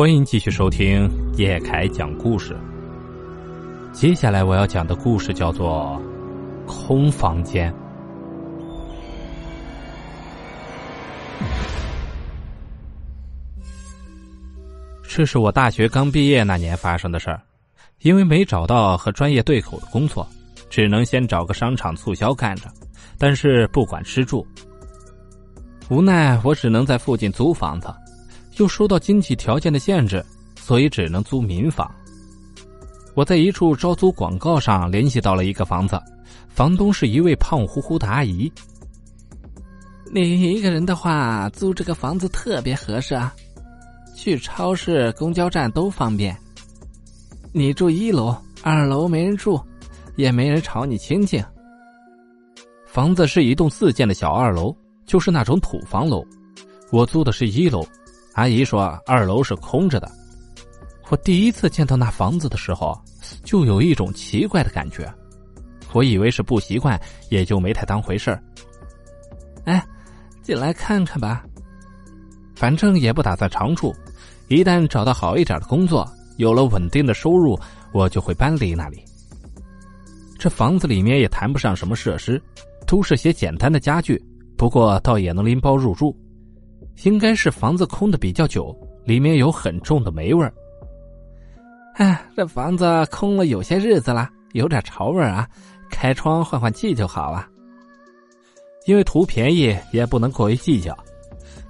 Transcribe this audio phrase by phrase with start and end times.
[0.00, 2.56] 欢迎继续收听叶凯讲故事。
[3.92, 6.00] 接下来我要讲的故事叫做
[6.66, 7.70] 《空房间》。
[15.02, 17.42] 这是我大学刚毕业那年发生的事儿，
[18.00, 20.26] 因为没找到和专业对口的工作，
[20.70, 22.72] 只能先找个商场促销干着，
[23.18, 24.46] 但是不管吃住。
[25.90, 27.92] 无奈我只能在附近租房子。
[28.60, 30.22] 又受到经济条件的限制，
[30.54, 31.90] 所以只能租民房。
[33.14, 35.98] 我在一处招租广告上联系到了一个房子，
[36.48, 38.52] 房东是一位胖乎乎的阿姨。
[40.12, 43.34] 你一个人的话，租这个房子特别合适啊，
[44.14, 46.36] 去超市、公交站都方便。
[47.52, 49.58] 你住一楼，二楼没人住，
[50.16, 51.42] 也没人吵你亲戚。
[52.84, 56.22] 房子是一栋四间的小二楼，就是那种土房楼。
[56.92, 57.82] 我租的是一楼。
[58.34, 60.10] 阿姨说：“二楼是空着的。”
[61.10, 62.96] 我第一次见到那房子的时候，
[63.42, 65.12] 就有一种奇怪的感觉。
[65.92, 68.40] 我以为是不习惯，也就没太当回事儿。
[69.64, 69.84] 哎，
[70.42, 71.44] 进来看看吧，
[72.54, 73.92] 反正也不打算长住。
[74.46, 77.58] 一旦找到好一点的工作，有了稳定的收入，
[77.92, 79.04] 我就会搬离那里。
[80.38, 82.40] 这房子里面也谈不上什么设施，
[82.86, 84.22] 都是些简单的家具，
[84.56, 86.16] 不过倒也能拎包入住。
[87.02, 90.52] 应该是房子空的比较久，里面有很重的霉味儿。
[91.94, 95.48] 哎，这房子空了有些日子了，有点潮味儿啊，
[95.90, 97.46] 开窗换换气就好了。
[98.86, 100.96] 因为图便宜，也不能过于计较。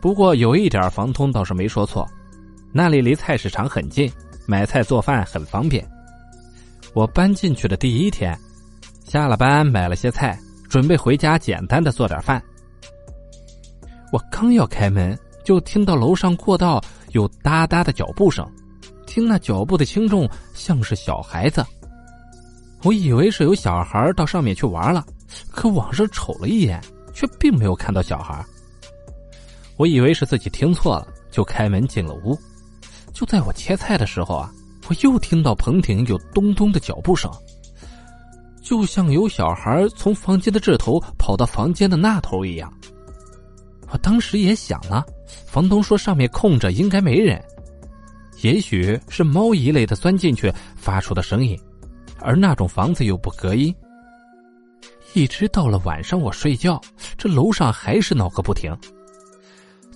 [0.00, 2.06] 不过有一点，房东倒是没说错，
[2.72, 4.10] 那里离菜市场很近，
[4.46, 5.86] 买菜做饭很方便。
[6.94, 8.36] 我搬进去的第一天，
[9.04, 12.42] 下了班买了些菜，准备回家简单的做点饭。
[14.12, 18.46] 我刚要开门，就听到楼上过道有哒哒的脚步声，
[19.06, 21.64] 听那脚步的轻重像是小孩子。
[22.82, 25.04] 我以为是有小孩到上面去玩了，
[25.50, 26.80] 可往上瞅了一眼，
[27.12, 28.44] 却并没有看到小孩。
[29.76, 32.38] 我以为是自己听错了，就开门进了屋。
[33.12, 34.52] 就在我切菜的时候啊，
[34.88, 37.30] 我又听到棚顶有咚咚的脚步声，
[38.62, 42.72] 就像有小孩从房间的这头跑到房间的那头一样。
[43.90, 45.04] 我当时也想了，
[45.46, 47.42] 房东说上面空着，应该没人，
[48.42, 51.58] 也许是猫一类的钻进去发出的声音，
[52.20, 53.74] 而那种房子又不隔音。
[55.14, 56.80] 一直到了晚上我睡觉，
[57.16, 58.76] 这楼上还是闹个不停。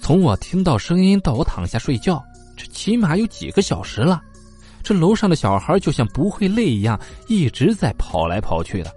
[0.00, 2.22] 从我听到声音到我躺下睡觉，
[2.56, 4.22] 这起码有几个小时了。
[4.80, 8.94] 这楼上的小孩就像不会累一样，一直在跑来跑去的。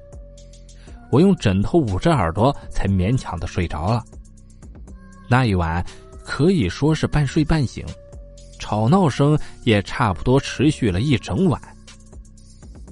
[1.09, 4.03] 我用枕头捂着耳朵，才勉强的睡着了。
[5.31, 5.81] 那一晚
[6.25, 7.85] 可以说是半睡半醒，
[8.59, 11.61] 吵闹声也差不多持续了一整晚。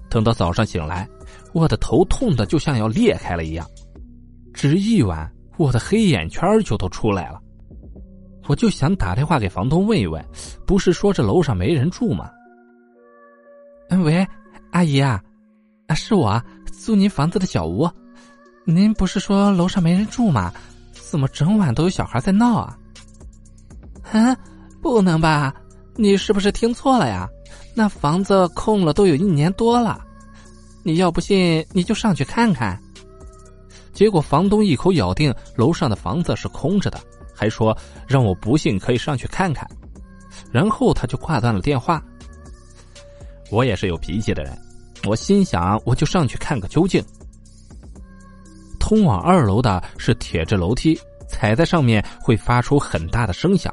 [0.10, 1.06] 等到早上醒来，
[1.52, 3.68] 我的头痛的就像要裂开了一样，
[4.54, 7.42] 只一晚，我的黑眼圈就都出来了。
[8.48, 10.26] 我就想打电话给房东问一问，
[10.66, 12.32] 不是说这楼上没人住吗？
[13.90, 14.26] 嗯喂，
[14.72, 15.22] 阿姨啊，
[15.88, 17.86] 啊是我租您房子的小吴，
[18.64, 20.54] 您不是说楼上没人住吗？
[21.10, 22.78] 怎么整晚都有小孩在闹啊？
[24.12, 24.38] 啊，
[24.80, 25.52] 不能吧？
[25.96, 27.28] 你是不是听错了呀？
[27.74, 30.00] 那房子空了都有一年多了，
[30.84, 32.80] 你要不信你就上去看看。
[33.92, 37.02] 结果房东一口咬定楼上的房子是空着的，
[37.34, 37.76] 还说
[38.08, 39.68] 让我不信可以上去看看，
[40.52, 42.00] 然后他就挂断了电话。
[43.50, 44.56] 我也是有脾气的人，
[45.08, 47.04] 我心想我就上去看个究竟。
[48.90, 53.72] 通往二楼的是铁质楼梯，踩在上面会发出很大的声响。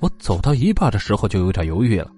[0.00, 2.10] 我走到一半的时候就有点犹豫了。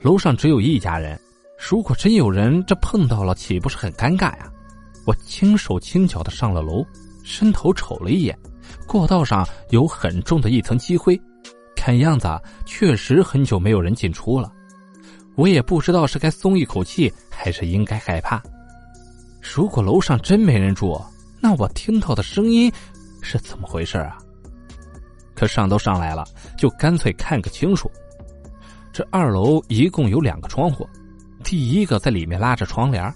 [0.00, 1.16] 楼上只有一家人，
[1.56, 4.50] 如果真有人这碰到了，岂不是很尴尬呀？
[5.06, 6.84] 我轻手轻脚的上了楼，
[7.22, 8.36] 伸头瞅了一眼，
[8.84, 11.16] 过道上有很重的一层积灰，
[11.76, 12.28] 看样子
[12.66, 14.52] 确实很久没有人进出了。
[15.36, 18.42] 我也不知道是该松一口气，还是应该害怕。
[19.40, 21.00] 如果楼上真没人住，
[21.40, 22.72] 那我听到的声音
[23.22, 24.18] 是怎么回事啊？
[25.34, 26.24] 可上都上来了，
[26.56, 27.90] 就干脆看个清楚。
[28.92, 30.88] 这二楼一共有两个窗户，
[31.44, 33.14] 第一个在里面拉着窗帘。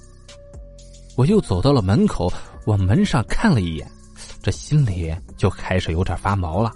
[1.17, 2.33] 我又走到了门口，
[2.67, 3.91] 往门上看了一眼，
[4.41, 6.73] 这心里就开始有点发毛了。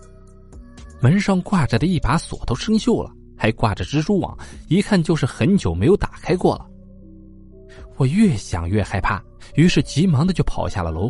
[1.01, 6.67] 门上挂着的一把锁都生锈了，还挂着蜘蛛网，一看就是很久没有打开过了。
[7.97, 9.23] 我越想越害怕，
[9.55, 11.09] 于是急忙的就跑下了楼。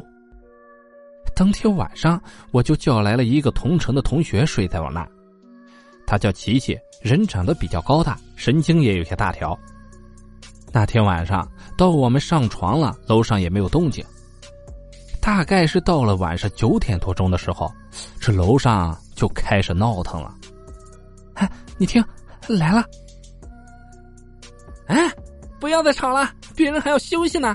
[1.37, 2.19] 当天晚上，
[2.51, 5.07] 我就叫来了一个同城的同学睡在我那。
[6.07, 9.57] 他叫琪琪，人长得比较高大，神经也有些大条。
[10.73, 11.47] 那天晚上
[11.77, 14.03] 到我们上床了，楼上也没有动静。
[15.21, 17.71] 大概是到了晚上九点多钟的时候，
[18.19, 20.35] 这楼上就开始闹腾了。
[21.35, 22.03] 哎，你听，
[22.49, 22.83] 来了！
[24.87, 25.13] 哎，
[25.61, 27.55] 不要再吵了，别人还要休息呢。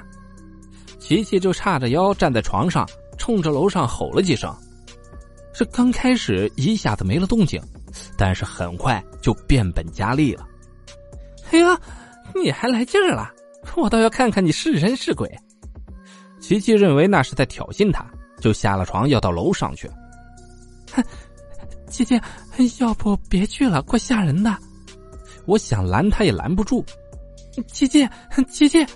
[1.00, 2.88] 琪琪就叉着腰站在床上，
[3.22, 4.52] 冲着楼上吼了几声。
[5.54, 7.62] 这刚开始一下子没了动静，
[8.18, 10.48] 但是很快就变本加厉了。
[11.52, 11.80] 哎呀！
[12.34, 13.30] 你还来劲儿了，
[13.76, 15.30] 我倒要看看你是人是鬼。
[16.40, 18.10] 琪琪认为那是在挑衅他，
[18.40, 19.92] 就下了床要到楼上去。
[20.94, 21.04] 哼，
[21.88, 22.20] 姐姐，
[22.80, 24.58] 要不别去了，怪吓人的。
[25.46, 26.84] 我想拦他也拦不住。
[27.68, 28.10] 姐姐，
[28.48, 28.88] 姐姐，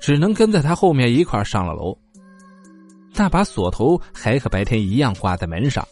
[0.00, 1.96] 只能跟在他后面一块上了楼。
[3.18, 5.86] 那把锁头还和白天一样挂在门上。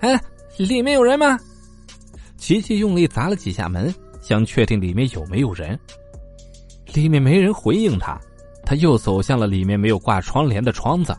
[0.00, 0.18] 哎，
[0.56, 1.38] 里面有人吗？
[2.36, 3.94] 琪琪用力砸了几下门。
[4.22, 5.76] 想确定里面有没有人，
[6.94, 8.16] 里面没人回应他，
[8.64, 11.12] 他又走向了里面没有挂窗帘的窗子，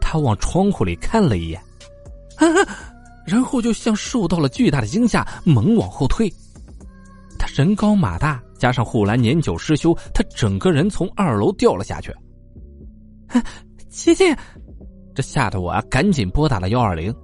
[0.00, 1.60] 他往窗户里看了一眼，
[3.26, 6.32] 然后就像受到了巨大的惊吓，猛往后退。
[7.36, 12.14] 他人高马大，加上护栏年久失修，他整个人从二楼掉了下去。
[13.94, 14.24] 琪琪，
[15.14, 17.14] 这吓得我啊，赶紧拨打了幺二零。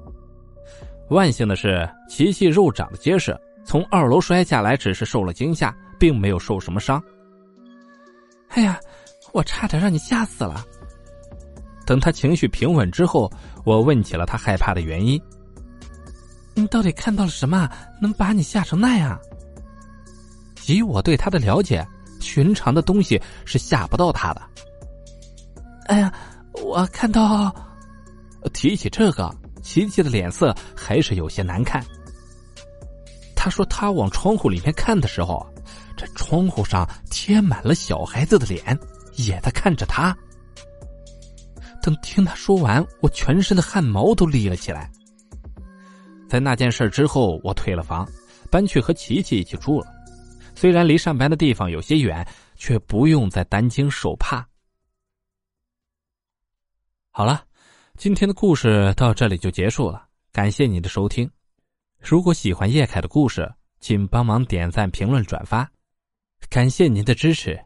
[1.09, 3.37] 万幸的是，琪琪肉长得结实。
[3.65, 7.03] 从二楼摔下来，只是受了惊吓，并没有受什么伤。
[8.51, 8.79] 哎呀，
[9.33, 10.65] 我差点让你吓死了！
[11.85, 13.31] 等他情绪平稳之后，
[13.65, 15.21] 我问起了他害怕的原因。
[16.55, 17.69] 你到底看到了什么，
[18.01, 19.19] 能把你吓成那样？
[20.69, 21.85] 以我对他的了解，
[22.21, 24.41] 寻常的东西是吓不到他的。
[25.87, 26.13] 哎呀，
[26.71, 27.55] 我看到……
[28.55, 29.29] 提起这个，
[29.61, 31.85] 琪琪的脸色还是有些难看。
[33.35, 35.45] 他说：“他往窗户里面看的时候，
[35.97, 38.79] 这窗户上贴满了小孩子的脸，
[39.17, 40.17] 也在看着他。”
[41.83, 44.91] 等听他说完，我全身的汗毛都立了起来。
[46.29, 48.09] 在那件事之后，我退了房，
[48.51, 49.87] 搬去和琪琪一起住了。
[50.55, 52.27] 虽然离上班的地方有些远，
[52.57, 54.47] 却不用再担惊受怕。
[57.13, 57.45] 好了，
[57.97, 61.29] 今天的故事到这里就结束了，感谢您的收听。
[61.99, 65.69] 如果喜欢叶凯的故事，请帮忙点赞、评论、转发，
[66.49, 67.61] 感谢您的支持。